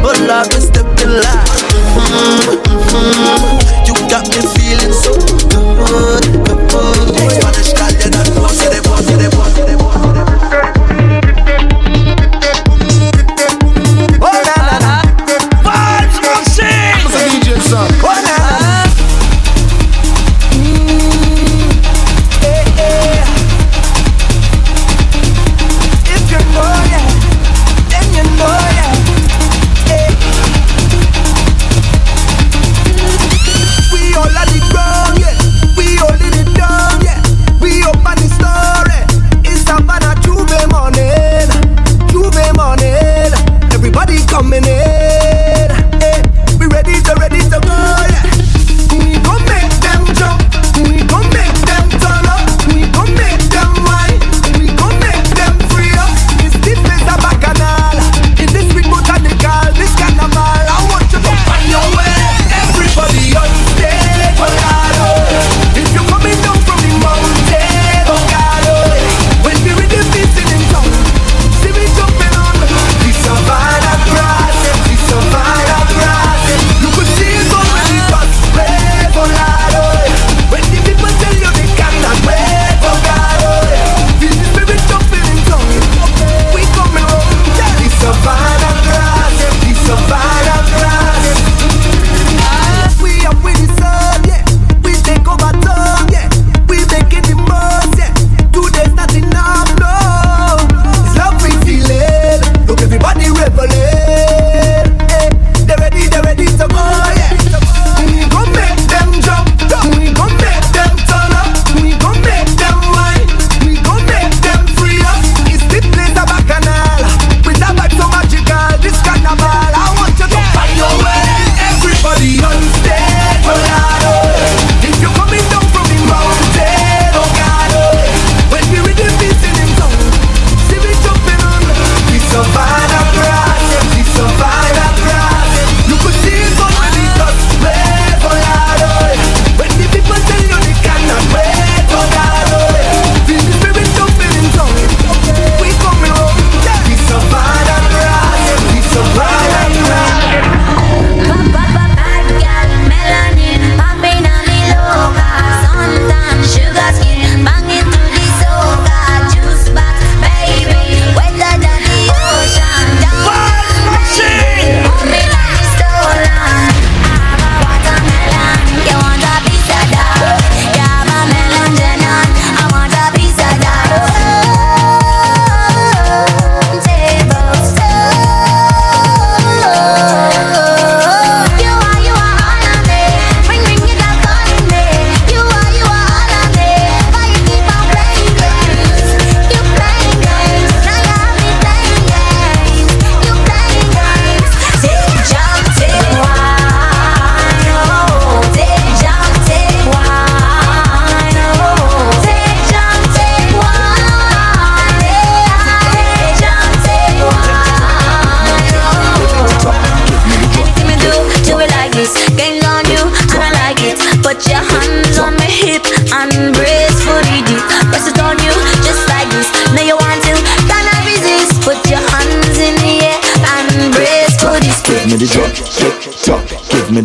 Oh 0.02 0.18
Lord, 0.26 0.48
we 0.52 0.58
step 0.58 0.90
in 1.06 1.22
line. 1.22 1.46
Mm-hmm. 2.74 3.86
You 3.86 3.94
got 4.10 4.26
me 4.26 4.42
feeling 4.58 4.92
so 4.92 5.14
good, 5.54 6.26
good, 6.42 6.60
boy. 6.66 7.77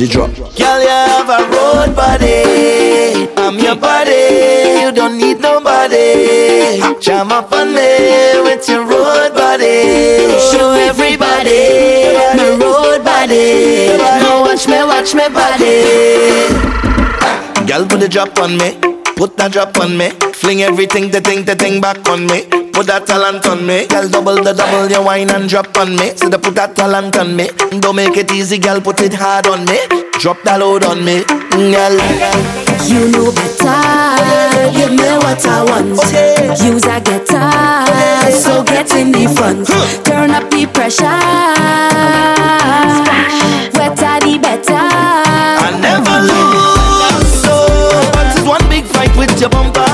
The 0.07 0.11
drop. 0.11 0.31
Girl, 0.35 0.81
you 0.81 0.89
have 0.89 1.29
a 1.29 1.39
road 1.47 1.95
body. 1.95 3.29
I'm 3.37 3.57
your 3.59 3.75
body. 3.75 4.81
You 4.81 4.91
don't 4.91 5.17
need 5.17 5.39
nobody. 5.39 6.81
Jam 6.99 7.31
up 7.31 7.51
on 7.51 7.73
me 7.73 8.41
with 8.43 8.67
your 8.67 8.83
road 8.85 9.33
body. 9.33 10.39
Show 10.51 10.71
everybody 10.71 12.15
my 12.37 12.57
road 12.59 13.03
body. 13.03 13.97
Now 13.97 14.41
watch 14.41 14.67
me, 14.67 14.83
watch 14.83 15.13
me 15.13 15.27
body. 15.29 15.75
Girl, 17.67 17.85
put 17.87 17.99
the 17.99 18.09
drop 18.09 18.37
on 18.39 18.57
me. 18.57 18.77
Put 19.15 19.37
that 19.37 19.51
drop 19.51 19.77
on 19.79 19.97
me. 19.97 20.09
Fling 20.33 20.63
everything, 20.63 21.11
the 21.11 21.21
thing, 21.21 21.45
the 21.45 21.55
thing 21.55 21.79
back 21.79 22.07
on 22.09 22.25
me. 22.25 22.62
Put 22.73 22.87
that 22.87 23.05
talent 23.05 23.45
on 23.45 23.65
me. 23.65 23.85
Girl, 23.87 24.09
double 24.09 24.35
the 24.43 24.51
double, 24.53 24.89
your 24.89 25.03
wine 25.05 25.29
and 25.29 25.47
drop 25.47 25.77
on 25.77 25.95
me. 25.95 26.15
So 26.17 26.27
they 26.27 26.37
put 26.39 26.55
that 26.55 26.75
talent 26.75 27.15
on 27.15 27.35
me. 27.35 27.49
Don't 27.79 27.95
make 27.95 28.17
it 28.17 28.31
easy, 28.31 28.57
girl, 28.57 28.81
put 28.81 28.99
it 29.01 29.13
hard 29.13 29.45
on 29.47 29.65
me. 29.65 29.77
Drop 30.19 30.41
that 30.43 30.59
load 30.59 30.83
on 30.83 31.05
me, 31.05 31.21
mm, 31.21 31.69
girl. 31.69 31.95
You 32.89 33.11
know 33.13 33.29
better. 33.31 33.77
Give 34.73 34.91
me 34.91 35.09
what 35.21 35.45
I 35.45 35.63
want. 35.69 36.01
Use 36.61 36.85
a 36.85 36.99
guitar, 36.99 37.85
so 38.31 38.63
get 38.63 38.89
in 38.95 39.11
the 39.11 39.29
front. 39.37 39.67
Turn 40.05 40.31
up 40.31 40.49
the 40.49 40.65
pressure. 40.65 41.21
Wetter 43.77 44.17
the 44.25 44.37
better. 44.41 44.73
I 44.73 45.69
never 45.77 46.25
lose. 46.25 47.29
So, 47.41 47.53
but 48.13 48.33
it's 48.35 48.41
one 48.45 48.67
big 48.69 48.85
fight 48.85 49.15
with 49.15 49.39
your 49.39 49.49
bumper. 49.49 49.92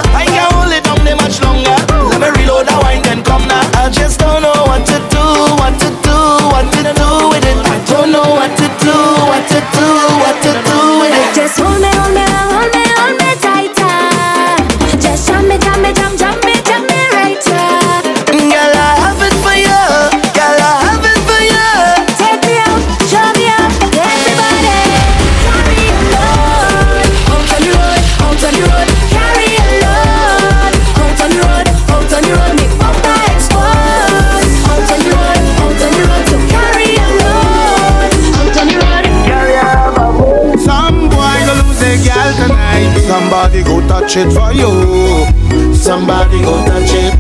Touch 44.00 44.16
it 44.16 44.32
for 44.32 44.52
you. 44.54 45.76
Somebody 45.76 46.40
go 46.42 46.56
touch 46.66 46.96
it. 46.96 47.12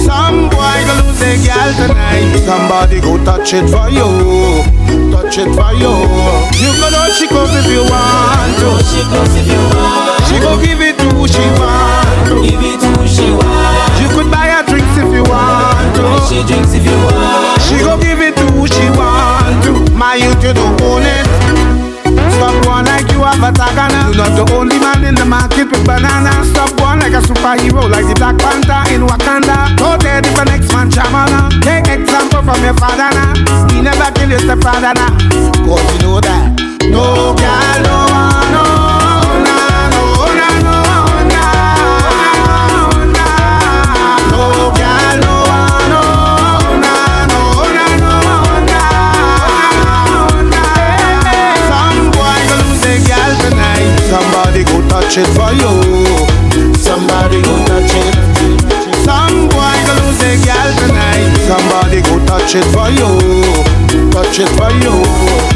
Some 0.00 0.48
boy 0.48 0.78
go 0.88 0.94
lose 1.04 1.20
a 1.20 1.36
girl 1.44 1.70
tonight. 1.76 2.40
Somebody 2.44 3.00
go 3.00 3.22
touch 3.24 3.52
it 3.52 3.68
for 3.68 3.88
you. 3.92 4.08
Touch 5.12 5.36
it 5.36 5.52
for 5.52 5.72
you. 5.76 5.92
You 6.56 6.72
can 6.80 6.90
know 6.92 7.04
she 7.12 7.28
goes 7.28 7.52
if 7.52 7.68
you 7.68 7.84
want 7.84 8.52
to. 8.64 8.68
She 8.88 9.02
goes 9.12 9.34
if 9.36 9.46
you 9.46 9.60
want. 9.76 10.24
She 10.24 10.40
go 10.40 10.56
give 10.56 10.80
it 10.80 10.96
to 10.96 11.06
who 11.12 11.28
she 11.28 11.44
want 11.60 12.08
to. 12.28 12.34
Give 12.48 12.64
it 12.64 12.80
to 12.80 13.06
she 13.06 13.28
want. 13.36 13.92
You 14.00 14.08
could 14.08 14.30
buy 14.32 14.48
her 14.56 14.64
drinks 14.64 14.96
if 14.96 15.12
you 15.12 15.24
want 15.28 15.94
to. 16.00 16.04
She 16.24 16.40
drinks 16.48 16.72
if 16.72 16.84
you 16.84 16.96
want. 16.96 17.60
She 17.60 17.76
go 17.84 18.00
give 18.00 18.20
it 18.24 18.36
to 18.36 18.46
who 18.56 18.66
she 18.66 18.88
want 18.96 19.62
to. 19.68 19.92
My 19.92 20.14
youth, 20.14 20.42
you 20.42 20.54
don't 20.54 20.80
own 20.80 21.02
it. 21.04 21.29
Tagana. 23.48 24.12
You're 24.12 24.20
not 24.20 24.36
the 24.36 24.44
only 24.54 24.78
man 24.78 25.04
in 25.04 25.14
the 25.16 25.24
market 25.24 25.72
with 25.72 25.84
banana. 25.88 26.44
Stop 26.52 26.76
one 26.80 27.00
like 27.00 27.16
a 27.16 27.24
superhero, 27.24 27.88
like 27.88 28.04
the 28.04 28.14
Black 28.20 28.36
Panther 28.36 28.84
in 28.92 29.08
Wakanda. 29.08 29.72
Go 29.80 29.96
there 29.96 30.20
if 30.20 30.36
the 30.36 30.44
next 30.44 30.68
man 30.72 30.90
chamana. 30.92 31.48
Take 31.64 31.88
example 31.88 32.42
from 32.44 32.60
your 32.62 32.76
father 32.76 33.08
now. 33.16 33.32
He 33.72 33.80
never 33.80 34.12
kill 34.12 34.28
your 34.28 34.40
stepfather 34.44 34.92
now. 34.92 35.16
Cause 35.64 35.80
you 35.96 35.98
know 36.04 36.20
that. 36.20 36.60
No 36.90 37.32
girl, 37.38 37.76
no, 37.86 38.09
touch 55.10 55.26
it 55.26 55.34
for 55.34 55.50
you. 55.58 56.74
Somebody 56.78 57.42
go 57.42 57.50
touch 57.66 57.90
it. 57.98 58.14
Some 59.02 59.50
boy 59.50 59.74
go 59.82 59.92
lose 60.06 60.22
a 60.22 60.38
girl 60.38 60.70
tonight. 60.78 61.34
Somebody 61.50 61.98
go 62.06 62.14
touch 62.30 62.54
it 62.54 62.62
for 62.70 62.86
you. 62.94 63.10
Touch 64.14 64.38
it 64.38 64.46
for 64.54 64.70
you. 64.70 64.94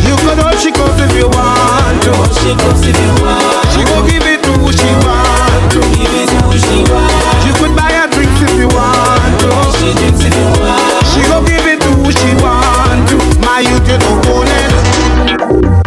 You 0.02 0.18
could 0.26 0.42
hold 0.42 0.58
she 0.58 0.74
goes 0.74 0.98
if 0.98 1.14
you 1.14 1.30
want 1.30 2.02
to. 2.02 2.12
She 2.42 2.50
goes 2.58 2.82
if 2.82 2.98
you 2.98 3.14
want. 3.22 3.62
She 3.70 3.86
go 3.86 4.02
give 4.02 4.26
it 4.26 4.42
to 4.42 4.50
who 4.58 4.72
she 4.74 4.90
want 5.06 5.70
to. 5.70 5.80
Give 5.94 6.10
it 6.10 6.26
to 6.34 6.38
who 6.50 6.58
she 6.58 6.82
want. 6.90 7.14
You 7.46 7.54
could 7.54 7.76
buy 7.78 7.94
her 7.94 8.10
drinks 8.10 8.42
if 8.42 8.58
you 8.58 8.66
want 8.74 9.38
to. 9.38 9.50
She 9.78 9.94
drinks 9.94 10.18
if 10.18 10.34
you 10.34 10.50
want. 10.66 11.06
She 11.14 11.22
go 11.30 11.38
give 11.46 11.62
it 11.62 11.78
to 11.78 11.90
who 12.02 12.10
she 12.10 12.34
want 12.42 13.06
to. 13.06 13.16
My 13.38 13.62
youth, 13.62 13.86
you 13.86 13.98
don't 14.02 14.26
own 14.34 14.50
it. 14.50 15.83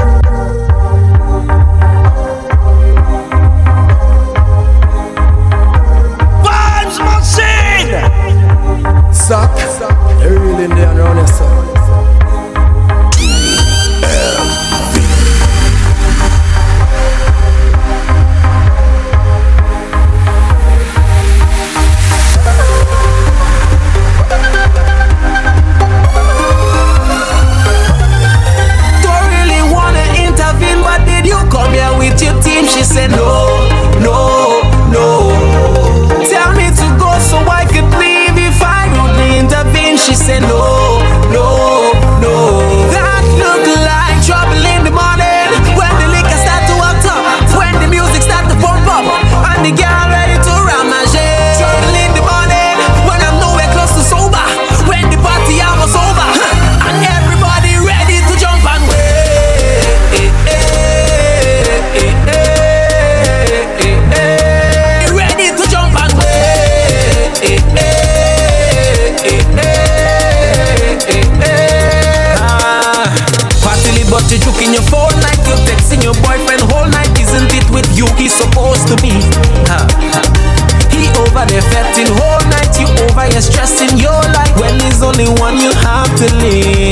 Whole 82.15 82.41
night 82.49 82.71
You 82.79 82.87
over 83.05 83.25
here 83.27 83.41
stressing 83.41 83.97
your 83.97 84.21
life. 84.33 84.53
When 84.59 84.79
he's 84.79 85.01
only 85.03 85.27
one 85.39 85.57
you 85.57 85.71
have 85.83 86.09
to 86.17 86.27
live 86.41 86.86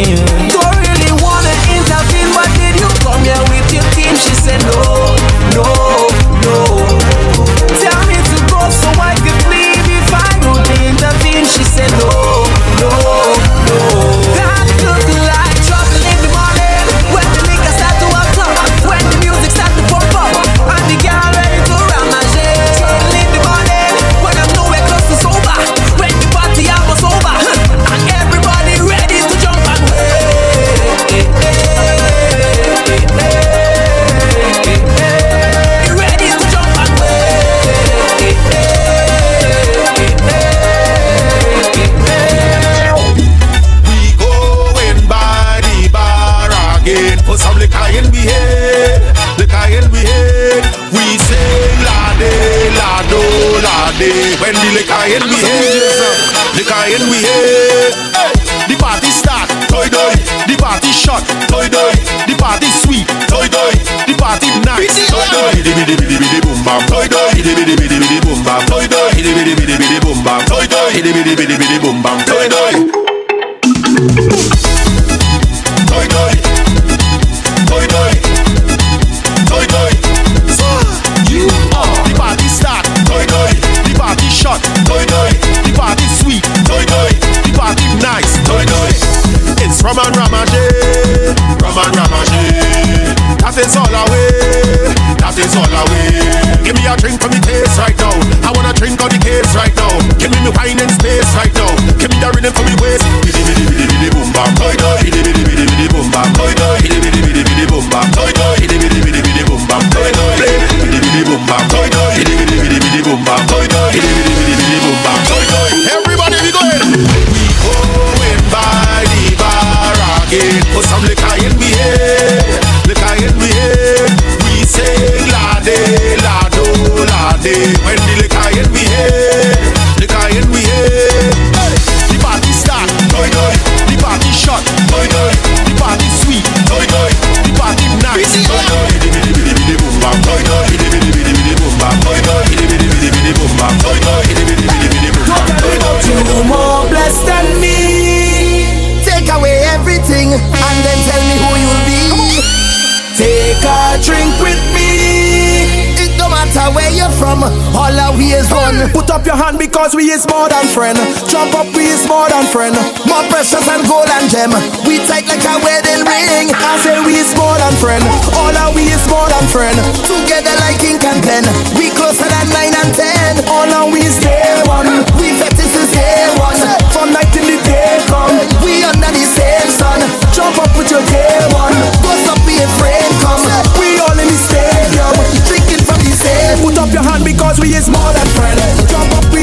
Cause 159.86 159.94
we 159.94 160.10
is 160.10 160.26
more 160.34 160.50
than 160.50 160.66
friend. 160.74 160.98
Jump 161.30 161.54
up, 161.54 161.70
we 161.78 161.86
is 161.86 162.10
more 162.10 162.26
than 162.26 162.42
friend. 162.50 162.74
More 163.06 163.22
precious 163.30 163.70
than 163.70 163.86
gold 163.86 164.10
and 164.18 164.26
gem. 164.26 164.50
We 164.82 164.98
tight 165.06 165.30
like 165.30 165.46
a 165.46 165.62
wedding 165.62 166.02
ring. 166.10 166.50
I 166.50 166.74
say 166.82 166.98
we 167.06 167.22
is 167.22 167.30
more 167.38 167.54
than 167.54 167.70
friend. 167.78 168.02
All 168.34 168.50
of 168.50 168.74
we 168.74 168.90
is 168.90 169.06
more 169.14 169.30
than 169.30 169.46
friend. 169.46 169.78
Together 170.02 170.58
like 170.66 170.82
ink 170.82 171.06
and 171.06 171.22
pen. 171.22 171.46
We 171.78 171.94
closer 171.94 172.26
than 172.26 172.50
nine 172.50 172.74
and 172.74 172.98
ten. 172.98 173.46
All 173.46 173.70
of 173.70 173.94
we 173.94 174.02
is 174.02 174.18
day 174.26 174.58
one. 174.66 174.90
We 175.22 175.38
fetish 175.38 175.78
is 175.78 175.94
day 175.94 176.34
one. 176.42 176.58
From 176.90 177.14
night 177.14 177.30
till 177.30 177.46
the 177.46 177.62
day 177.62 178.02
come. 178.10 178.34
We 178.66 178.82
under 178.90 179.14
the 179.14 179.22
same 179.22 179.70
sun. 179.70 180.02
Jump 180.34 180.58
up 180.66 180.74
with 180.74 180.90
your 180.90 181.06
day 181.14 181.46
one. 181.54 181.78
Bust 182.02 182.26
up, 182.34 182.42
be 182.50 182.58
afraid. 182.58 183.06
Come. 183.22 183.46
We 183.78 184.02
all 184.02 184.18
in 184.18 184.34
the 184.34 184.40
stadium. 184.50 185.14
Drinking 185.46 185.86
from 185.86 186.02
the 186.02 186.10
same. 186.10 186.58
Put 186.66 186.74
up 186.82 186.90
your 186.90 187.06
hand 187.06 187.22
because 187.22 187.62
we 187.62 187.78
is 187.78 187.86
more 187.86 188.10
than 188.18 188.26
friend. 188.34 188.58
Jump 188.90 189.14
up. 189.14 189.35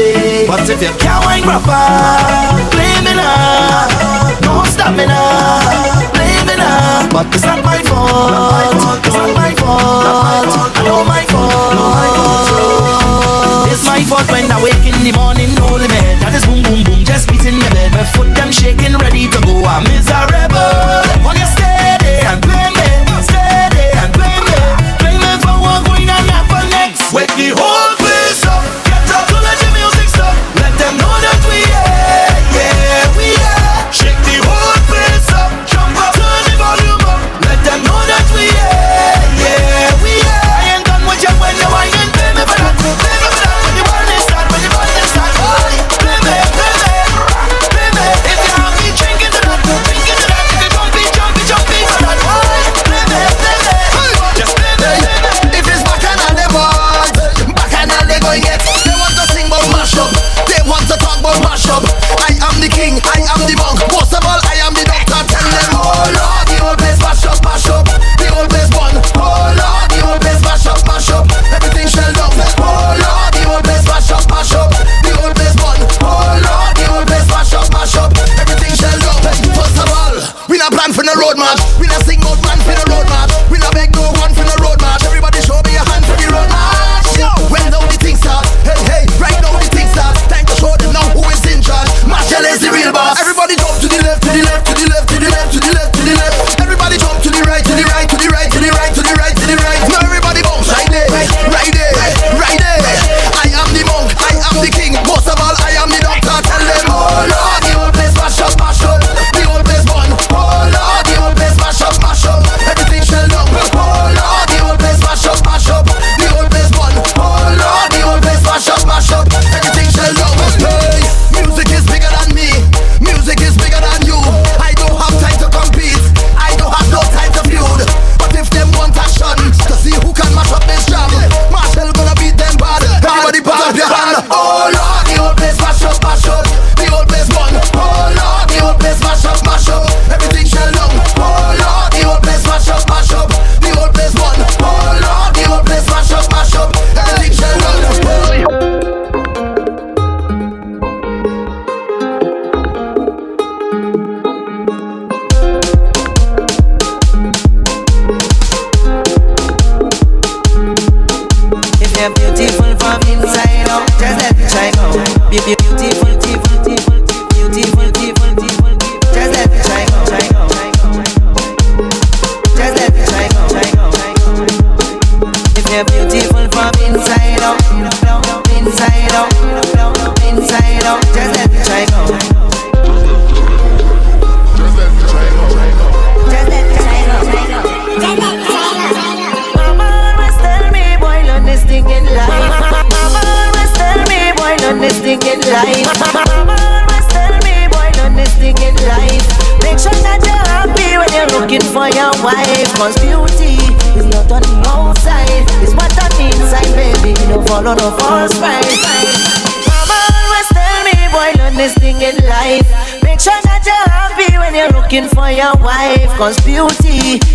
day. 0.00 0.48
But 0.48 0.64
if 0.64 0.80
you 0.80 0.92
can't 0.96 1.20
wine 1.24 1.44
proper, 1.44 1.84
blame 2.72 3.04
me 3.04 3.12
now. 3.12 3.84
Don't 4.40 4.66
stop 4.66 4.96
me 4.96 5.04
now. 5.04 5.60
Blame 6.16 6.44
me 6.48 6.56
now. 6.56 7.08
But 7.12 7.28
it's 7.34 7.44
not 7.44 7.60
my 7.64 7.80
fault. 7.84 9.04
It's 9.04 9.16
not 9.16 9.30
my 9.36 9.52
fault. 9.60 10.48
I 10.76 10.82
know 10.88 11.04
my 11.04 11.24
fault. 11.28 11.76
It's 13.72 13.84
my 13.84 14.00
fault 14.08 14.26
when 14.32 14.48
I 14.50 14.56
wake 14.64 14.84
in 14.88 14.96
the 15.04 15.12
morning, 15.12 15.52
holy 15.60 15.88
man. 15.88 16.16
That 16.24 16.32
is 16.34 16.44
boom, 16.48 16.62
boom, 16.64 16.80
boom, 16.88 17.04
just 17.04 17.28
beating 17.28 17.58
the 17.60 17.68
bed. 17.76 17.92
My 17.92 18.04
foot 18.04 18.32
them 18.34 18.50
shaking, 18.50 18.96
ready 18.96 19.28
to 19.28 19.38
go. 19.44 19.54
I'm 19.68 19.84
miserable. 19.84 21.04
On 21.28 21.36
your 21.36 21.50
steady 21.54 22.24
and 22.24 22.40
blame 22.40 22.74
me, 22.74 22.88
steady 23.28 23.84
and 24.00 24.10
blame 24.16 24.44
me, 24.48 24.60
Blame 25.00 25.20
me 25.20 25.32
for 25.44 25.56
what's 25.60 25.84
going 25.86 26.08
to 26.08 26.18
happen 26.32 26.64
next. 26.72 27.12
Wake 27.12 27.32
the 27.36 27.52
whole 27.54 27.69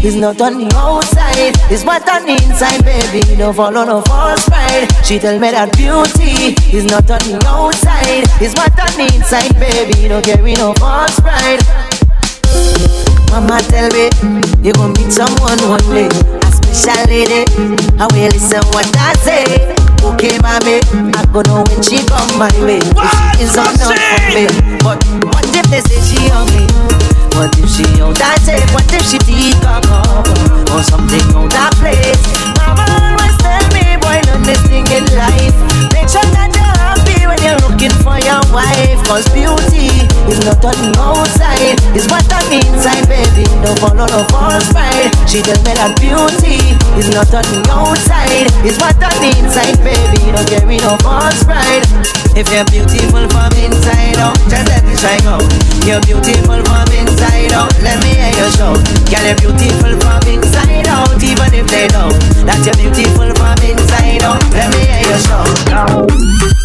is 0.06 0.16
not 0.16 0.40
on 0.40 0.60
the 0.60 0.70
outside, 0.78 1.58
it's 1.72 1.84
what 1.84 2.08
on 2.08 2.26
the 2.26 2.38
inside, 2.46 2.84
baby. 2.86 3.26
Don't 3.38 3.56
follow 3.56 3.84
no 3.86 4.02
false 4.02 4.46
pride. 4.46 4.86
She 5.04 5.18
tell 5.18 5.40
me 5.40 5.50
that 5.50 5.74
beauty 5.74 6.54
is 6.70 6.86
not 6.86 7.10
on 7.10 7.18
the 7.26 7.42
outside, 7.50 8.22
it's 8.38 8.54
what 8.54 8.70
on 8.78 8.94
the 9.02 9.10
inside, 9.18 9.50
baby. 9.58 10.08
Don't 10.08 10.22
carry 10.24 10.54
no 10.62 10.74
false 10.78 11.18
pride. 11.20 11.58
Mama 13.34 13.58
tell 13.66 13.90
me 13.98 14.14
you 14.62 14.74
gon' 14.78 14.94
meet 14.94 15.10
someone 15.10 15.58
one 15.66 15.82
day, 15.90 16.06
a 16.08 16.50
special 16.54 17.02
lady. 17.10 17.42
I 17.98 18.06
will 18.14 18.30
listen 18.30 18.62
what 18.78 18.86
I 18.94 19.12
say. 19.26 19.44
Okay, 20.06 20.38
mommy, 20.46 20.86
I 21.18 21.26
go 21.34 21.42
know 21.50 21.66
when 21.66 21.82
she 21.82 22.06
come 22.06 22.30
my 22.38 22.54
way. 22.62 22.78
If 22.78 23.10
she 23.42 23.50
is 23.50 23.58
or 23.58 23.66
not 23.82 23.98
for 23.98 24.22
me, 24.38 24.46
but 24.86 25.02
what 25.34 25.50
if 25.50 25.66
they 25.74 25.82
say 25.82 26.00
she 26.06 26.30
on 26.30 26.46
me? 26.54 26.95
What 27.36 27.52
if 27.60 27.68
she 27.70 27.84
out 28.00 28.16
that 28.16 28.40
shape? 28.48 28.64
What 28.72 28.88
if 28.96 29.04
she 29.12 29.20
deep 29.28 29.60
up 29.68 29.84
or 30.72 30.82
something 30.84 31.20
out 31.36 31.52
that 31.52 31.76
place? 31.84 32.24
Mama 32.56 32.88
always 32.88 33.36
tell 33.44 33.60
me, 33.76 34.00
boy, 34.00 34.24
learn 34.32 34.44
this 34.48 34.64
thing 34.72 34.88
in 34.88 35.04
life. 35.20 35.56
Make 35.92 36.08
sure 36.08 36.24
that 36.32 36.56
you're 36.56 36.75
when 37.26 37.42
you're 37.42 37.60
looking 37.66 37.94
for 38.06 38.18
your 38.22 38.42
wife. 38.54 39.02
Cause 39.06 39.28
beauty 39.34 39.90
is 40.30 40.42
not 40.46 40.64
on 40.66 40.78
the 40.78 40.92
outside, 40.98 41.78
it's 41.94 42.10
what 42.10 42.26
the 42.26 42.58
inside, 42.58 43.06
baby. 43.06 43.46
Don't 43.62 43.78
follow 43.78 44.06
no 44.10 44.22
false 44.34 44.70
pride. 44.74 45.14
She 45.30 45.42
tell 45.42 45.58
me 45.66 45.74
that 45.78 45.94
beauty 46.02 46.58
is 46.98 47.10
not 47.14 47.30
on 47.34 47.46
the 47.46 47.62
outside, 47.70 48.50
it's 48.66 48.78
what 48.82 48.98
the 48.98 49.30
inside, 49.38 49.78
baby. 49.86 50.32
Don't 50.34 50.48
carry 50.50 50.78
no 50.82 50.98
false 51.06 51.44
pride. 51.46 51.86
If 52.36 52.52
you're 52.52 52.68
beautiful 52.68 53.24
from 53.32 53.54
inside 53.56 54.20
out, 54.20 54.36
just 54.52 54.68
let 54.68 54.84
me 54.84 54.94
try 54.98 55.16
go. 55.24 55.40
You're 55.88 56.02
beautiful 56.04 56.60
from 56.66 56.90
inside 56.92 57.54
out, 57.54 57.72
let 57.80 58.02
me 58.04 58.12
hear 58.18 58.34
you 58.36 58.50
shout. 58.58 58.82
Girl, 59.08 59.24
you're 59.24 59.40
beautiful 59.40 59.94
from 60.04 60.26
inside 60.28 60.88
out, 60.90 61.16
even 61.24 61.52
if 61.56 61.66
they 61.72 61.88
know 61.96 62.12
that 62.44 62.60
you're 62.66 62.76
beautiful 62.76 63.32
from 63.40 63.60
inside 63.64 64.24
out. 64.24 64.44
Let 64.52 64.68
me 64.74 64.84
hear 64.84 65.08
you 65.08 65.20
shout. 65.24 66.65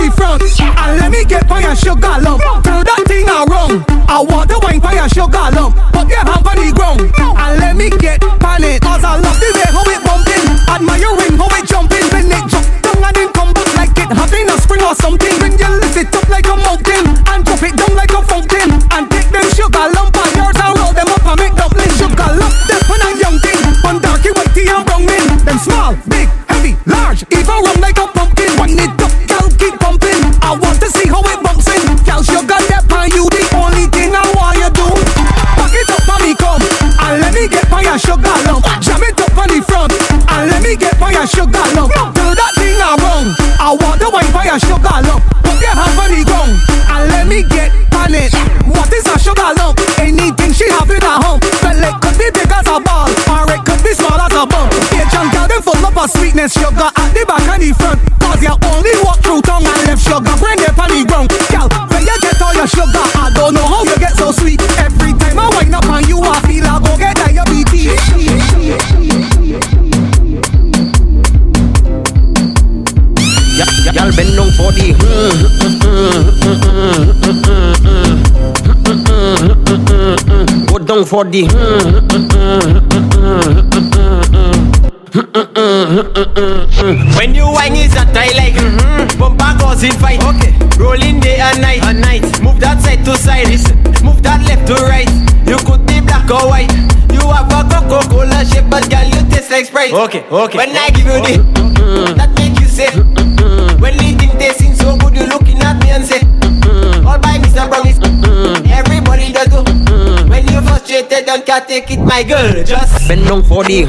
The 0.00 0.10
front 0.16 0.40
and 0.40 0.92
let 0.98 1.10
me 1.12 1.24
get 1.24 1.44
your 1.44 1.76
sugar 1.76 2.16
lump. 2.24 2.40
Turn 2.64 2.84
that 2.84 3.04
thing 3.06 3.28
around. 3.28 3.84
I 4.08 4.24
want 4.24 4.48
the 4.48 4.56
wine 4.64 4.80
your 4.80 5.08
sugar 5.08 5.48
lump. 5.52 5.76
Put 5.92 6.08
your 6.08 6.24
hand 6.24 6.46
on 6.46 6.56
the 6.56 6.72
ground 6.72 7.00
and 7.20 7.52
let 7.60 7.76
me 7.76 7.90
get 8.00 8.20
pan 8.40 8.64
it. 8.64 8.80
Cause 8.80 9.04
I 9.04 9.20
love 9.20 9.36
the 9.36 9.48
way 9.52 9.68
how 9.68 9.84
it 9.84 10.00
bumping. 10.00 10.46
Admiring 10.72 11.36
how 11.36 11.52
it 11.52 11.64
jumping. 11.68 12.06
When 12.12 12.32
it 12.32 12.44
jump 12.48 12.66
down 12.80 13.04
and 13.04 13.16
then 13.16 13.28
come 13.32 13.52
back 13.52 13.68
like 13.76 13.98
it 14.00 14.08
having 14.08 14.48
a 14.48 14.56
spring 14.56 14.82
or 14.82 14.94
something. 14.94 15.34
When 15.40 15.52
you 15.58 15.68
lift 15.68 15.96
it 15.96 16.09
Down 81.00 81.06
for 81.06 81.24
the 81.24 81.48
When 87.16 87.34
you 87.34 87.44
whine 87.44 87.76
is 87.76 87.94
that 87.94 88.12
I 88.12 88.28
like 88.36 88.52
mm-hmm. 88.52 89.18
Bumper 89.18 89.58
goes 89.58 89.82
in 89.82 89.92
fight 89.92 90.20
Okay 90.20 90.52
Rolling 90.76 91.20
day 91.20 91.40
and 91.40 91.60
night 91.62 91.82
and 91.84 92.00
night 92.00 92.22
Move 92.42 92.60
that 92.60 92.82
side 92.82 93.04
to 93.06 93.16
side 93.16 93.48
Listen 93.48 93.78
Move 94.04 94.22
that 94.22 94.44
left 94.44 94.66
to 94.68 94.74
right 94.84 95.08
You 95.48 95.56
could 95.64 95.86
be 95.86 96.00
black 96.00 96.28
or 96.30 96.48
white 96.48 96.72
You 97.12 97.24
have 97.32 97.48
a 97.48 97.64
Coca-Cola 97.64 98.44
shape 98.44 98.68
But 98.68 98.90
girl 98.90 99.08
you 99.08 99.24
taste 99.30 99.50
like 99.50 99.66
Sprite 99.66 99.92
Okay, 99.92 100.24
okay 100.28 100.58
When 100.58 100.76
I 100.76 100.90
give 100.90 101.06
you 101.06 101.20
the 101.24 102.14
That 102.16 102.28
make 102.36 102.60
you 102.60 102.66
say 102.66 102.90
When 103.80 103.96
the 103.96 104.19
can't 111.50 111.66
take 111.66 111.90
it 111.90 111.98
my 111.98 112.22
girl 112.22 112.62
Just 112.62 113.08
Bend 113.08 113.26
down 113.26 113.42
for 113.42 113.64
the 113.64 113.82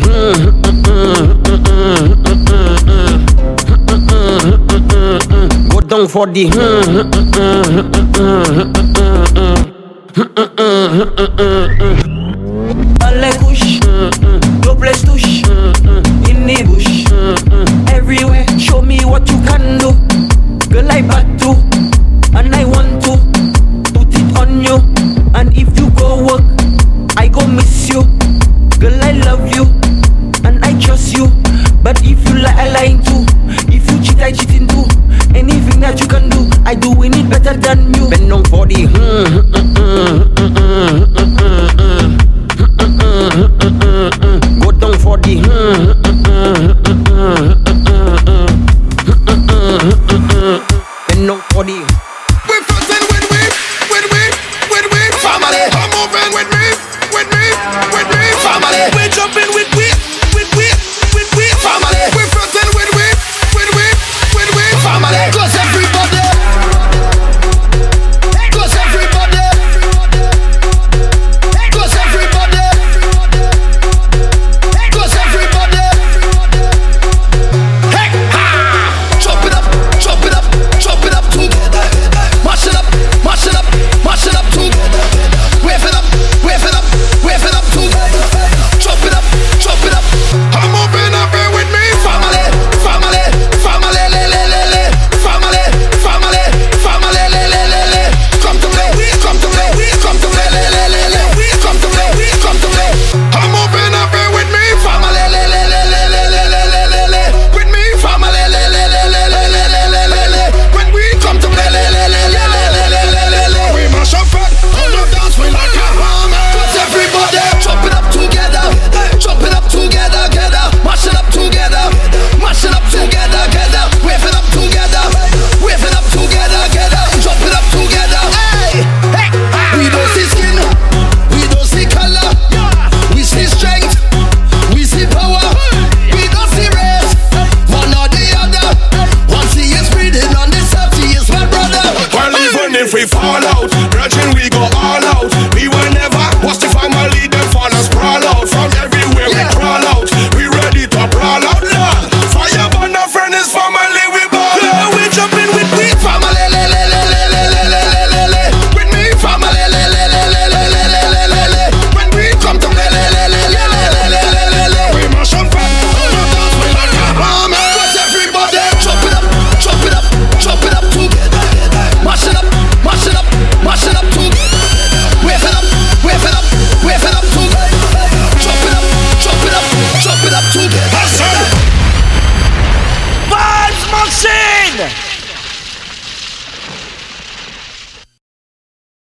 Go 5.69 5.79
down 5.81 6.07
for 6.07 6.25
the 6.25 6.49